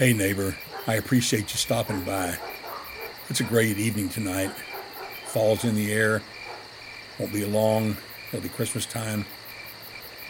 Hey, 0.00 0.14
neighbor, 0.14 0.56
I 0.86 0.94
appreciate 0.94 1.52
you 1.52 1.58
stopping 1.58 2.00
by. 2.04 2.34
It's 3.28 3.40
a 3.40 3.44
great 3.44 3.76
evening 3.76 4.08
tonight. 4.08 4.50
Fall's 5.26 5.62
in 5.62 5.74
the 5.74 5.92
air. 5.92 6.22
Won't 7.18 7.34
be 7.34 7.44
long. 7.44 7.98
It'll 8.28 8.40
be 8.40 8.48
Christmas 8.48 8.86
time. 8.86 9.26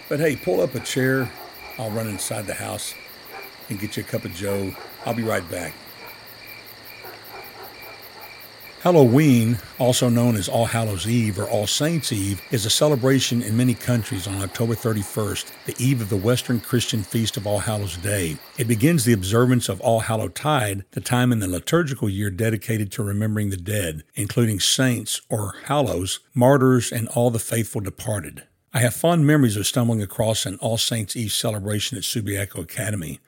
But 0.08 0.18
hey, 0.18 0.34
pull 0.34 0.60
up 0.60 0.74
a 0.74 0.80
chair. 0.80 1.30
I'll 1.78 1.92
run 1.92 2.08
inside 2.08 2.48
the 2.48 2.54
house 2.54 2.94
and 3.68 3.78
get 3.78 3.96
you 3.96 4.02
a 4.02 4.06
cup 4.06 4.24
of 4.24 4.34
joe. 4.34 4.74
I'll 5.06 5.14
be 5.14 5.22
right 5.22 5.48
back. 5.48 5.72
Halloween, 8.80 9.58
also 9.78 10.08
known 10.08 10.36
as 10.36 10.48
All 10.48 10.64
Hallows 10.64 11.06
Eve 11.06 11.38
or 11.38 11.46
All 11.46 11.66
Saints 11.66 12.12
Eve, 12.12 12.40
is 12.50 12.64
a 12.64 12.70
celebration 12.70 13.42
in 13.42 13.54
many 13.54 13.74
countries 13.74 14.26
on 14.26 14.40
October 14.40 14.74
31st, 14.74 15.52
the 15.66 15.74
eve 15.78 16.00
of 16.00 16.08
the 16.08 16.16
Western 16.16 16.60
Christian 16.60 17.02
feast 17.02 17.36
of 17.36 17.46
All 17.46 17.58
Hallows 17.58 17.98
Day. 17.98 18.38
It 18.56 18.66
begins 18.66 19.04
the 19.04 19.12
observance 19.12 19.68
of 19.68 19.82
All 19.82 20.00
Hallow 20.00 20.28
Tide, 20.28 20.86
the 20.92 21.02
time 21.02 21.30
in 21.30 21.40
the 21.40 21.46
liturgical 21.46 22.08
year 22.08 22.30
dedicated 22.30 22.90
to 22.92 23.02
remembering 23.02 23.50
the 23.50 23.58
dead, 23.58 24.02
including 24.14 24.60
saints 24.60 25.20
or 25.28 25.56
hallows, 25.66 26.20
martyrs, 26.32 26.90
and 26.90 27.06
all 27.08 27.28
the 27.28 27.38
faithful 27.38 27.82
departed. 27.82 28.44
I 28.72 28.78
have 28.78 28.94
fond 28.94 29.26
memories 29.26 29.58
of 29.58 29.66
stumbling 29.66 30.00
across 30.00 30.46
an 30.46 30.56
All 30.56 30.78
Saints 30.78 31.16
Eve 31.16 31.32
celebration 31.32 31.98
at 31.98 32.04
Subiaco 32.04 32.62
Academy, 32.62 33.20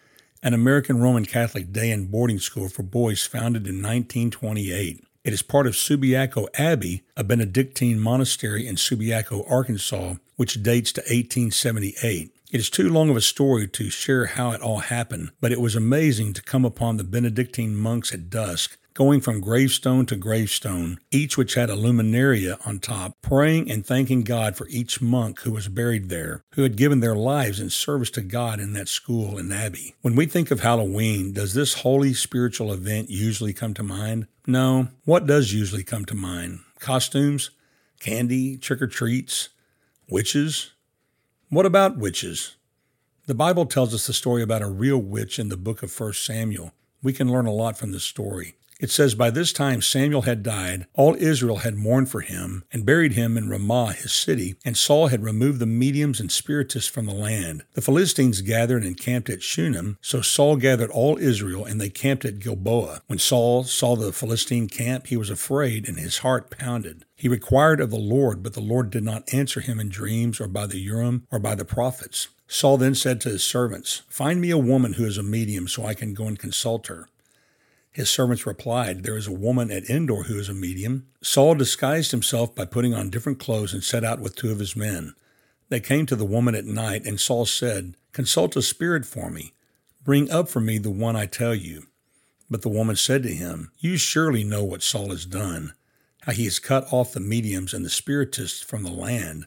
an 0.42 0.54
American 0.54 0.98
Roman 0.98 1.26
Catholic 1.26 1.74
day 1.74 1.90
and 1.90 2.10
boarding 2.10 2.38
school 2.38 2.70
for 2.70 2.82
boys 2.82 3.26
founded 3.26 3.66
in 3.66 3.82
1928. 3.82 5.04
It 5.24 5.32
is 5.32 5.42
part 5.42 5.68
of 5.68 5.74
Subiaco 5.74 6.48
Abbey, 6.58 7.04
a 7.16 7.22
Benedictine 7.22 8.00
monastery 8.00 8.66
in 8.66 8.74
Subiaco, 8.74 9.48
Arkansas, 9.48 10.14
which 10.34 10.64
dates 10.64 10.90
to 10.94 11.00
1878. 11.02 12.32
It 12.50 12.58
is 12.60 12.68
too 12.68 12.88
long 12.88 13.08
of 13.08 13.16
a 13.16 13.20
story 13.20 13.68
to 13.68 13.88
share 13.88 14.26
how 14.26 14.50
it 14.50 14.60
all 14.60 14.80
happened, 14.80 15.30
but 15.40 15.52
it 15.52 15.60
was 15.60 15.76
amazing 15.76 16.32
to 16.32 16.42
come 16.42 16.64
upon 16.64 16.96
the 16.96 17.04
Benedictine 17.04 17.76
monks 17.76 18.12
at 18.12 18.30
dusk 18.30 18.78
going 18.94 19.20
from 19.20 19.40
gravestone 19.40 20.06
to 20.06 20.16
gravestone, 20.16 20.98
each 21.10 21.38
which 21.38 21.54
had 21.54 21.70
a 21.70 21.76
luminaria 21.76 22.58
on 22.66 22.78
top, 22.78 23.16
praying 23.22 23.70
and 23.70 23.86
thanking 23.86 24.22
God 24.22 24.56
for 24.56 24.68
each 24.68 25.00
monk 25.00 25.40
who 25.40 25.52
was 25.52 25.68
buried 25.68 26.08
there, 26.08 26.42
who 26.54 26.62
had 26.62 26.76
given 26.76 27.00
their 27.00 27.16
lives 27.16 27.60
in 27.60 27.70
service 27.70 28.10
to 28.10 28.20
God 28.20 28.60
in 28.60 28.72
that 28.74 28.88
school 28.88 29.38
and 29.38 29.52
abbey. 29.52 29.94
When 30.02 30.16
we 30.16 30.26
think 30.26 30.50
of 30.50 30.60
Halloween, 30.60 31.32
does 31.32 31.54
this 31.54 31.80
holy 31.80 32.12
spiritual 32.12 32.72
event 32.72 33.10
usually 33.10 33.52
come 33.52 33.74
to 33.74 33.82
mind? 33.82 34.26
No. 34.46 34.88
What 35.04 35.26
does 35.26 35.52
usually 35.52 35.84
come 35.84 36.04
to 36.06 36.14
mind? 36.14 36.60
Costumes? 36.80 37.50
Candy? 38.00 38.56
Trick 38.56 38.82
or 38.82 38.88
treats? 38.88 39.50
Witches? 40.08 40.72
What 41.48 41.64
about 41.64 41.98
witches? 41.98 42.56
The 43.26 43.34
Bible 43.34 43.66
tells 43.66 43.94
us 43.94 44.08
the 44.08 44.12
story 44.12 44.42
about 44.42 44.62
a 44.62 44.68
real 44.68 44.98
witch 44.98 45.38
in 45.38 45.48
the 45.48 45.56
book 45.56 45.84
of 45.84 45.98
1 45.98 46.14
Samuel. 46.14 46.72
We 47.02 47.12
can 47.12 47.30
learn 47.30 47.46
a 47.46 47.52
lot 47.52 47.78
from 47.78 47.92
this 47.92 48.02
story. 48.02 48.56
It 48.82 48.90
says, 48.90 49.14
By 49.14 49.30
this 49.30 49.52
time 49.52 49.80
Samuel 49.80 50.22
had 50.22 50.42
died, 50.42 50.86
all 50.92 51.14
Israel 51.14 51.58
had 51.58 51.76
mourned 51.76 52.10
for 52.10 52.20
him, 52.20 52.64
and 52.72 52.84
buried 52.84 53.12
him 53.12 53.36
in 53.38 53.48
Ramah 53.48 53.92
his 53.92 54.12
city, 54.12 54.56
and 54.64 54.76
Saul 54.76 55.06
had 55.06 55.22
removed 55.22 55.60
the 55.60 55.66
mediums 55.66 56.18
and 56.18 56.32
spiritists 56.32 56.90
from 56.90 57.06
the 57.06 57.14
land. 57.14 57.62
The 57.74 57.80
Philistines 57.80 58.40
gathered 58.40 58.82
and 58.82 58.98
camped 58.98 59.30
at 59.30 59.40
Shunem, 59.40 59.98
so 60.00 60.20
Saul 60.20 60.56
gathered 60.56 60.90
all 60.90 61.16
Israel, 61.16 61.64
and 61.64 61.80
they 61.80 61.90
camped 61.90 62.24
at 62.24 62.40
Gilboa. 62.40 63.02
When 63.06 63.20
Saul 63.20 63.62
saw 63.62 63.94
the 63.94 64.12
Philistine 64.12 64.66
camp, 64.66 65.06
he 65.06 65.16
was 65.16 65.30
afraid, 65.30 65.88
and 65.88 65.96
his 65.96 66.18
heart 66.18 66.50
pounded. 66.50 67.04
He 67.14 67.28
required 67.28 67.80
of 67.80 67.90
the 67.90 67.96
Lord, 67.96 68.42
but 68.42 68.54
the 68.54 68.60
Lord 68.60 68.90
did 68.90 69.04
not 69.04 69.32
answer 69.32 69.60
him 69.60 69.78
in 69.78 69.90
dreams, 69.90 70.40
or 70.40 70.48
by 70.48 70.66
the 70.66 70.80
Urim, 70.80 71.24
or 71.30 71.38
by 71.38 71.54
the 71.54 71.64
prophets. 71.64 72.26
Saul 72.48 72.78
then 72.78 72.96
said 72.96 73.20
to 73.20 73.28
his 73.28 73.44
servants, 73.44 74.02
Find 74.08 74.40
me 74.40 74.50
a 74.50 74.58
woman 74.58 74.94
who 74.94 75.04
is 75.04 75.18
a 75.18 75.22
medium, 75.22 75.68
so 75.68 75.86
I 75.86 75.94
can 75.94 76.14
go 76.14 76.26
and 76.26 76.36
consult 76.36 76.88
her. 76.88 77.06
His 77.92 78.08
servants 78.08 78.46
replied, 78.46 79.02
There 79.02 79.18
is 79.18 79.26
a 79.26 79.32
woman 79.32 79.70
at 79.70 79.88
Endor 79.90 80.22
who 80.22 80.38
is 80.38 80.48
a 80.48 80.54
medium. 80.54 81.08
Saul 81.22 81.54
disguised 81.54 82.10
himself 82.10 82.54
by 82.54 82.64
putting 82.64 82.94
on 82.94 83.10
different 83.10 83.38
clothes 83.38 83.74
and 83.74 83.84
set 83.84 84.02
out 84.02 84.18
with 84.18 84.34
two 84.34 84.50
of 84.50 84.58
his 84.58 84.74
men. 84.74 85.14
They 85.68 85.80
came 85.80 86.06
to 86.06 86.16
the 86.16 86.24
woman 86.24 86.54
at 86.54 86.64
night, 86.64 87.04
and 87.04 87.20
Saul 87.20 87.44
said, 87.44 87.94
Consult 88.12 88.56
a 88.56 88.62
spirit 88.62 89.04
for 89.04 89.30
me. 89.30 89.52
Bring 90.02 90.30
up 90.30 90.48
for 90.48 90.60
me 90.60 90.78
the 90.78 90.90
one 90.90 91.16
I 91.16 91.26
tell 91.26 91.54
you. 91.54 91.86
But 92.50 92.62
the 92.62 92.70
woman 92.70 92.96
said 92.96 93.22
to 93.24 93.28
him, 93.28 93.70
You 93.78 93.98
surely 93.98 94.42
know 94.42 94.64
what 94.64 94.82
Saul 94.82 95.10
has 95.10 95.26
done, 95.26 95.74
how 96.22 96.32
he 96.32 96.44
has 96.44 96.58
cut 96.58 96.90
off 96.92 97.12
the 97.12 97.20
mediums 97.20 97.74
and 97.74 97.84
the 97.84 97.90
spiritists 97.90 98.62
from 98.62 98.84
the 98.84 98.90
land. 98.90 99.46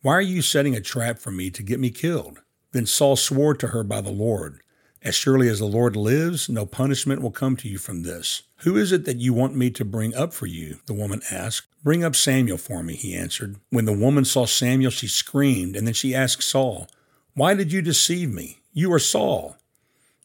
Why 0.00 0.12
are 0.12 0.22
you 0.22 0.42
setting 0.42 0.74
a 0.74 0.80
trap 0.80 1.18
for 1.18 1.30
me 1.30 1.50
to 1.50 1.62
get 1.62 1.80
me 1.80 1.90
killed? 1.90 2.40
Then 2.72 2.86
Saul 2.86 3.16
swore 3.16 3.54
to 3.54 3.68
her 3.68 3.84
by 3.84 4.00
the 4.00 4.10
Lord, 4.10 4.60
as 5.04 5.14
surely 5.14 5.48
as 5.48 5.58
the 5.58 5.66
Lord 5.66 5.96
lives, 5.96 6.48
no 6.48 6.64
punishment 6.64 7.20
will 7.20 7.30
come 7.30 7.56
to 7.58 7.68
you 7.68 7.76
from 7.76 8.02
this. 8.02 8.42
Who 8.60 8.76
is 8.76 8.90
it 8.90 9.04
that 9.04 9.18
you 9.18 9.34
want 9.34 9.54
me 9.54 9.70
to 9.70 9.84
bring 9.84 10.14
up 10.14 10.32
for 10.32 10.46
you? 10.46 10.78
The 10.86 10.94
woman 10.94 11.20
asked. 11.30 11.66
Bring 11.84 12.02
up 12.02 12.16
Samuel 12.16 12.56
for 12.56 12.82
me, 12.82 12.94
he 12.94 13.14
answered. 13.14 13.56
When 13.68 13.84
the 13.84 13.92
woman 13.92 14.24
saw 14.24 14.46
Samuel, 14.46 14.90
she 14.90 15.06
screamed, 15.06 15.76
and 15.76 15.86
then 15.86 15.92
she 15.92 16.14
asked 16.14 16.42
Saul, 16.42 16.88
Why 17.34 17.52
did 17.52 17.70
you 17.70 17.82
deceive 17.82 18.32
me? 18.32 18.60
You 18.72 18.90
are 18.94 18.98
Saul. 18.98 19.58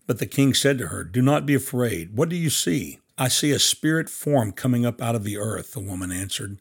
But 0.07 0.19
the 0.19 0.25
king 0.25 0.53
said 0.53 0.77
to 0.77 0.87
her, 0.87 1.03
Do 1.03 1.21
not 1.21 1.45
be 1.45 1.55
afraid. 1.55 2.15
What 2.15 2.29
do 2.29 2.37
you 2.37 2.49
see? 2.49 2.99
I 3.17 3.27
see 3.27 3.51
a 3.51 3.59
spirit 3.59 4.09
form 4.09 4.53
coming 4.53 4.85
up 4.85 5.01
out 5.01 5.15
of 5.15 5.25
the 5.25 5.37
earth, 5.37 5.73
the 5.73 5.81
woman 5.81 6.09
answered. 6.09 6.57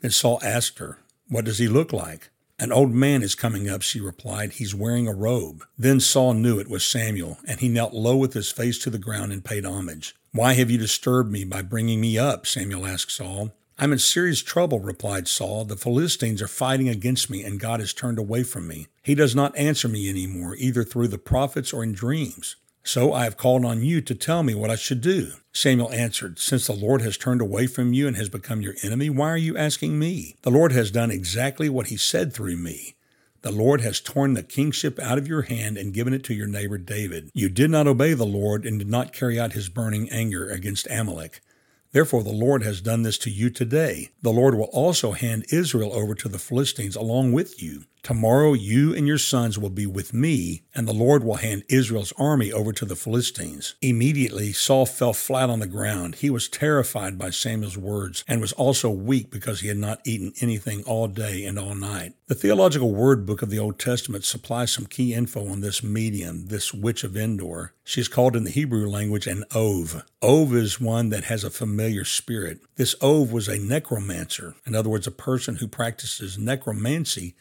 Then 0.00 0.10
Saul 0.10 0.38
asked 0.44 0.78
her, 0.80 0.98
What 1.28 1.46
does 1.46 1.58
he 1.58 1.66
look 1.66 1.94
like? 1.94 2.28
An 2.64 2.72
old 2.72 2.94
man 2.94 3.22
is 3.22 3.34
coming 3.34 3.68
up, 3.68 3.82
she 3.82 4.00
replied. 4.00 4.52
He's 4.52 4.74
wearing 4.74 5.06
a 5.06 5.12
robe. 5.12 5.66
Then 5.76 6.00
Saul 6.00 6.32
knew 6.32 6.58
it 6.58 6.70
was 6.70 6.82
Samuel, 6.82 7.36
and 7.46 7.60
he 7.60 7.68
knelt 7.68 7.92
low 7.92 8.16
with 8.16 8.32
his 8.32 8.50
face 8.50 8.78
to 8.78 8.88
the 8.88 8.96
ground 8.96 9.34
and 9.34 9.44
paid 9.44 9.66
homage. 9.66 10.16
Why 10.32 10.54
have 10.54 10.70
you 10.70 10.78
disturbed 10.78 11.30
me 11.30 11.44
by 11.44 11.60
bringing 11.60 12.00
me 12.00 12.16
up? 12.16 12.46
Samuel 12.46 12.86
asked 12.86 13.12
Saul. 13.12 13.52
I'm 13.78 13.92
in 13.92 13.98
serious 13.98 14.42
trouble, 14.42 14.80
replied 14.80 15.28
Saul. 15.28 15.66
The 15.66 15.76
Philistines 15.76 16.40
are 16.40 16.48
fighting 16.48 16.88
against 16.88 17.28
me, 17.28 17.42
and 17.44 17.60
God 17.60 17.80
has 17.80 17.92
turned 17.92 18.18
away 18.18 18.44
from 18.44 18.66
me. 18.66 18.86
He 19.02 19.14
does 19.14 19.34
not 19.34 19.54
answer 19.58 19.86
me 19.86 20.08
any 20.08 20.26
more, 20.26 20.56
either 20.56 20.84
through 20.84 21.08
the 21.08 21.18
prophets 21.18 21.70
or 21.70 21.82
in 21.82 21.92
dreams. 21.92 22.56
So 22.86 23.14
I 23.14 23.24
have 23.24 23.38
called 23.38 23.64
on 23.64 23.82
you 23.82 24.02
to 24.02 24.14
tell 24.14 24.42
me 24.42 24.54
what 24.54 24.68
I 24.68 24.76
should 24.76 25.00
do. 25.00 25.32
Samuel 25.54 25.90
answered, 25.90 26.38
Since 26.38 26.66
the 26.66 26.74
Lord 26.74 27.00
has 27.00 27.16
turned 27.16 27.40
away 27.40 27.66
from 27.66 27.94
you 27.94 28.06
and 28.06 28.14
has 28.16 28.28
become 28.28 28.60
your 28.60 28.74
enemy, 28.82 29.08
why 29.08 29.30
are 29.30 29.38
you 29.38 29.56
asking 29.56 29.98
me? 29.98 30.36
The 30.42 30.50
Lord 30.50 30.70
has 30.72 30.90
done 30.90 31.10
exactly 31.10 31.70
what 31.70 31.86
he 31.86 31.96
said 31.96 32.34
through 32.34 32.58
me. 32.58 32.94
The 33.40 33.50
Lord 33.50 33.80
has 33.80 34.00
torn 34.00 34.34
the 34.34 34.42
kingship 34.42 34.98
out 34.98 35.16
of 35.16 35.26
your 35.26 35.42
hand 35.42 35.78
and 35.78 35.94
given 35.94 36.12
it 36.12 36.24
to 36.24 36.34
your 36.34 36.46
neighbor 36.46 36.76
David. 36.76 37.30
You 37.32 37.48
did 37.48 37.70
not 37.70 37.86
obey 37.86 38.12
the 38.12 38.26
Lord 38.26 38.66
and 38.66 38.78
did 38.78 38.90
not 38.90 39.14
carry 39.14 39.40
out 39.40 39.54
his 39.54 39.70
burning 39.70 40.10
anger 40.10 40.48
against 40.50 40.86
Amalek. 40.90 41.40
Therefore, 41.92 42.22
the 42.22 42.32
Lord 42.32 42.62
has 42.64 42.82
done 42.82 43.02
this 43.02 43.16
to 43.18 43.30
you 43.30 43.48
today. 43.48 44.10
The 44.20 44.32
Lord 44.32 44.56
will 44.56 44.70
also 44.72 45.12
hand 45.12 45.46
Israel 45.50 45.92
over 45.94 46.14
to 46.16 46.28
the 46.28 46.38
Philistines 46.38 46.96
along 46.96 47.32
with 47.32 47.62
you. 47.62 47.84
Tomorrow 48.04 48.52
you 48.52 48.94
and 48.94 49.06
your 49.06 49.16
sons 49.16 49.58
will 49.58 49.70
be 49.70 49.86
with 49.86 50.12
me, 50.12 50.64
and 50.74 50.86
the 50.86 50.92
Lord 50.92 51.24
will 51.24 51.36
hand 51.36 51.64
Israel's 51.70 52.12
army 52.18 52.52
over 52.52 52.70
to 52.70 52.84
the 52.84 52.96
Philistines. 52.96 53.76
Immediately 53.80 54.52
Saul 54.52 54.84
fell 54.84 55.14
flat 55.14 55.48
on 55.48 55.60
the 55.60 55.66
ground. 55.66 56.16
He 56.16 56.28
was 56.28 56.46
terrified 56.46 57.16
by 57.16 57.30
Samuel's 57.30 57.78
words 57.78 58.22
and 58.28 58.42
was 58.42 58.52
also 58.52 58.90
weak 58.90 59.30
because 59.30 59.60
he 59.60 59.68
had 59.68 59.78
not 59.78 60.02
eaten 60.04 60.34
anything 60.42 60.82
all 60.84 61.08
day 61.08 61.46
and 61.46 61.58
all 61.58 61.74
night. 61.74 62.12
The 62.26 62.34
Theological 62.34 62.92
Word 62.92 63.24
Book 63.24 63.40
of 63.40 63.48
the 63.48 63.58
Old 63.58 63.78
Testament 63.78 64.26
supplies 64.26 64.70
some 64.70 64.84
key 64.84 65.14
info 65.14 65.48
on 65.48 65.62
this 65.62 65.82
medium, 65.82 66.48
this 66.48 66.74
witch 66.74 67.04
of 67.04 67.16
Endor. 67.16 67.72
She 67.84 68.02
is 68.02 68.08
called 68.08 68.36
in 68.36 68.44
the 68.44 68.50
Hebrew 68.50 68.86
language 68.86 69.26
an 69.26 69.44
Ov. 69.54 70.02
Ov 70.20 70.54
is 70.54 70.78
one 70.78 71.08
that 71.08 71.24
has 71.24 71.42
a 71.42 71.48
familiar 71.48 72.04
spirit. 72.04 72.60
This 72.76 72.94
Ov 73.00 73.32
was 73.32 73.48
a 73.48 73.58
necromancer, 73.58 74.56
in 74.66 74.74
other 74.74 74.90
words, 74.90 75.06
a 75.06 75.10
person 75.10 75.56
who 75.56 75.68
practices 75.68 76.36
necromancy 76.36 77.34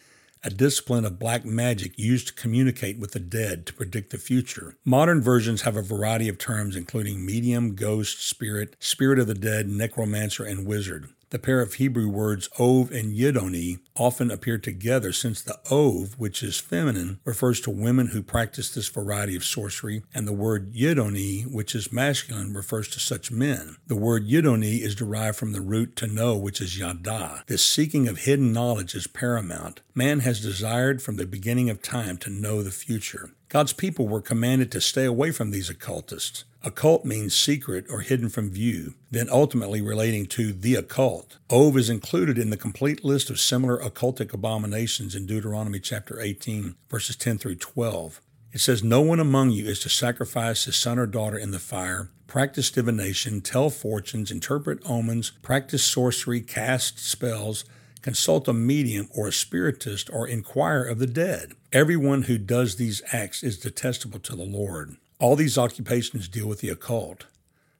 a 0.43 0.49
discipline 0.49 1.05
of 1.05 1.19
black 1.19 1.45
magic 1.45 1.97
used 1.97 2.27
to 2.27 2.33
communicate 2.33 2.99
with 2.99 3.11
the 3.11 3.19
dead 3.19 3.65
to 3.65 3.73
predict 3.73 4.11
the 4.11 4.17
future. 4.17 4.75
Modern 4.83 5.21
versions 5.21 5.61
have 5.61 5.77
a 5.77 5.81
variety 5.81 6.27
of 6.27 6.37
terms, 6.37 6.75
including 6.75 7.25
medium, 7.25 7.75
ghost, 7.75 8.27
spirit, 8.27 8.75
spirit 8.79 9.19
of 9.19 9.27
the 9.27 9.33
dead, 9.33 9.67
necromancer, 9.67 10.43
and 10.43 10.67
wizard. 10.67 11.09
The 11.33 11.39
pair 11.39 11.61
of 11.61 11.73
Hebrew 11.73 12.09
words 12.09 12.47
ov 12.59 12.91
and 12.91 13.17
yidoni 13.17 13.79
often 13.95 14.29
appear 14.29 14.59
together 14.59 15.11
since 15.11 15.41
the 15.41 15.57
ov, 15.71 16.13
which 16.19 16.43
is 16.43 16.59
feminine, 16.59 17.21
refers 17.25 17.59
to 17.61 17.71
women 17.71 18.09
who 18.09 18.21
practice 18.21 18.69
this 18.69 18.87
variety 18.87 19.35
of 19.35 19.43
sorcery, 19.43 20.03
and 20.13 20.27
the 20.27 20.31
word 20.31 20.75
yidoni, 20.75 21.51
which 21.51 21.73
is 21.73 21.91
masculine, 21.91 22.53
refers 22.53 22.87
to 22.89 22.99
such 22.99 23.31
men. 23.31 23.77
The 23.87 23.95
word 23.95 24.27
yidoni 24.27 24.81
is 24.81 24.93
derived 24.93 25.35
from 25.35 25.53
the 25.53 25.61
root 25.61 25.95
to 25.95 26.07
know, 26.07 26.37
which 26.37 26.61
is 26.61 26.77
yada. 26.77 27.43
This 27.47 27.65
seeking 27.65 28.07
of 28.07 28.19
hidden 28.19 28.53
knowledge 28.53 28.93
is 28.93 29.07
paramount. 29.07 29.81
Man 29.95 30.19
has 30.19 30.39
desired 30.39 31.01
from 31.01 31.15
the 31.15 31.25
beginning 31.25 31.67
of 31.67 31.81
time 31.81 32.17
to 32.17 32.29
know 32.29 32.61
the 32.61 32.69
future. 32.69 33.31
God's 33.53 33.71
people 33.71 34.07
were 34.07 34.19
commanded 34.19 34.71
to 34.71 34.81
stay 34.81 35.05
away 35.05 35.29
from 35.29 35.51
these 35.51 35.69
occultists. 35.69 36.43
Occult 36.63 37.05
means 37.05 37.35
secret 37.35 37.85
or 37.87 37.99
hidden 37.99 38.29
from 38.29 38.49
view, 38.49 38.95
then 39.11 39.29
ultimately 39.29 39.79
relating 39.79 40.25
to 40.25 40.51
the 40.51 40.73
occult. 40.73 41.37
Ov 41.51 41.77
is 41.77 41.87
included 41.87 42.39
in 42.39 42.49
the 42.49 42.57
complete 42.57 43.05
list 43.05 43.29
of 43.29 43.39
similar 43.39 43.77
occultic 43.77 44.33
abominations 44.33 45.13
in 45.13 45.27
Deuteronomy 45.27 45.79
chapter 45.79 46.19
18, 46.19 46.73
verses 46.89 47.15
10 47.15 47.37
through 47.37 47.57
12. 47.57 48.21
It 48.53 48.59
says, 48.59 48.83
No 48.83 49.01
one 49.01 49.19
among 49.19 49.51
you 49.51 49.67
is 49.67 49.79
to 49.81 49.89
sacrifice 49.89 50.65
his 50.65 50.75
son 50.75 50.97
or 50.97 51.05
daughter 51.05 51.37
in 51.37 51.51
the 51.51 51.59
fire, 51.59 52.09
practice 52.25 52.71
divination, 52.71 53.39
tell 53.39 53.69
fortunes, 53.69 54.31
interpret 54.31 54.79
omens, 54.83 55.29
practice 55.43 55.83
sorcery, 55.83 56.41
cast 56.41 56.97
spells, 56.97 57.65
consult 58.03 58.47
a 58.47 58.53
medium 58.53 59.07
or 59.15 59.27
a 59.27 59.33
spiritist, 59.33 60.09
or 60.13 60.27
inquire 60.27 60.83
of 60.83 60.99
the 60.99 61.07
dead. 61.07 61.53
Everyone 61.71 62.23
who 62.23 62.37
does 62.37 62.75
these 62.75 63.01
acts 63.11 63.41
is 63.41 63.57
detestable 63.57 64.19
to 64.19 64.35
the 64.35 64.43
Lord. 64.43 64.97
All 65.19 65.35
these 65.35 65.57
occupations 65.57 66.27
deal 66.27 66.47
with 66.47 66.59
the 66.59 66.69
occult. 66.69 67.25